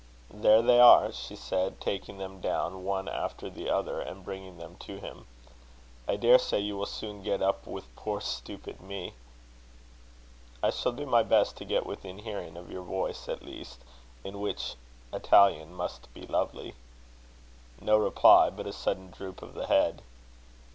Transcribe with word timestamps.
"There 0.33 0.63
they 0.63 0.79
are," 0.79 1.11
she 1.11 1.35
said, 1.35 1.79
taking 1.79 2.17
them 2.17 2.41
down 2.41 2.83
one 2.83 3.07
after 3.07 3.51
the 3.51 3.69
other, 3.69 3.99
and 4.01 4.25
bringing 4.25 4.57
them 4.57 4.75
to 4.77 4.97
him. 4.99 5.27
"I 6.07 6.15
daresay 6.15 6.57
you 6.57 6.75
will 6.75 6.87
soon 6.87 7.21
get 7.21 7.43
up 7.43 7.67
with 7.67 7.95
poor 7.95 8.19
stupid 8.19 8.81
me." 8.81 9.13
"I 10.63 10.71
shall 10.71 10.93
do 10.93 11.05
my 11.05 11.21
best 11.21 11.55
to 11.57 11.65
get 11.65 11.85
within 11.85 12.17
hearing 12.17 12.57
of 12.57 12.71
your 12.71 12.81
voice, 12.81 13.29
at 13.29 13.43
least, 13.43 13.81
in 14.23 14.39
which 14.39 14.73
Italian 15.13 15.71
must 15.75 16.11
be 16.15 16.25
lovely." 16.25 16.73
No 17.79 17.95
reply, 17.95 18.49
but 18.49 18.65
a 18.65 18.73
sudden 18.73 19.11
droop 19.11 19.43
of 19.43 19.53
the 19.53 19.67
head. 19.67 20.01